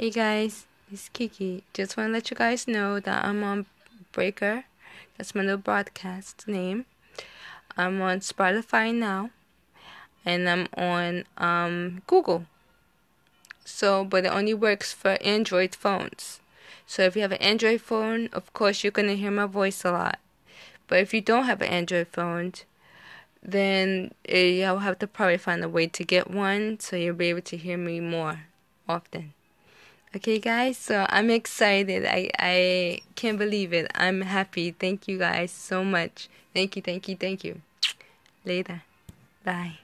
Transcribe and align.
Hey 0.00 0.10
guys, 0.10 0.64
it's 0.92 1.08
Kiki. 1.08 1.64
Just 1.74 1.96
want 1.96 2.10
to 2.10 2.12
let 2.12 2.30
you 2.30 2.36
guys 2.36 2.68
know 2.68 3.00
that 3.00 3.24
I'm 3.24 3.42
on 3.42 3.66
Breaker. 4.12 4.62
That's 5.16 5.34
my 5.34 5.40
little 5.40 5.56
broadcast 5.56 6.46
name. 6.46 6.84
I'm 7.76 8.00
on 8.00 8.20
Spotify 8.20 8.94
now, 8.94 9.30
and 10.24 10.48
I'm 10.48 10.68
on 10.76 11.24
um, 11.36 12.02
Google. 12.06 12.44
So, 13.64 14.04
but 14.04 14.24
it 14.24 14.28
only 14.28 14.54
works 14.54 14.92
for 14.92 15.18
Android 15.20 15.74
phones. 15.74 16.38
So 16.86 17.02
if 17.02 17.16
you 17.16 17.22
have 17.22 17.32
an 17.32 17.42
Android 17.42 17.80
phone, 17.80 18.28
of 18.32 18.52
course 18.52 18.84
you're 18.84 18.92
gonna 18.92 19.14
hear 19.14 19.32
my 19.32 19.46
voice 19.46 19.84
a 19.84 19.90
lot. 19.90 20.20
But 20.86 21.00
if 21.00 21.12
you 21.12 21.20
don't 21.20 21.46
have 21.46 21.60
an 21.60 21.70
Android 21.70 22.06
phone, 22.12 22.52
then 23.42 24.12
eh, 24.28 24.62
you'll 24.62 24.78
have 24.78 25.00
to 25.00 25.08
probably 25.08 25.38
find 25.38 25.64
a 25.64 25.68
way 25.68 25.88
to 25.88 26.04
get 26.04 26.30
one 26.30 26.78
so 26.78 26.94
you'll 26.94 27.16
be 27.16 27.30
able 27.30 27.42
to 27.50 27.56
hear 27.56 27.76
me 27.76 27.98
more 27.98 28.42
often. 28.88 29.34
Okay, 30.16 30.38
guys, 30.38 30.78
so 30.78 31.06
I'm 31.10 31.28
excited. 31.28 32.06
I, 32.06 32.30
I 32.38 33.00
can't 33.14 33.38
believe 33.38 33.74
it. 33.74 33.90
I'm 33.94 34.22
happy. 34.22 34.70
Thank 34.70 35.06
you 35.06 35.18
guys 35.18 35.50
so 35.50 35.84
much. 35.84 36.28
Thank 36.54 36.76
you, 36.76 36.82
thank 36.82 37.08
you, 37.08 37.16
thank 37.16 37.44
you. 37.44 37.60
Later. 38.44 38.82
Bye. 39.44 39.78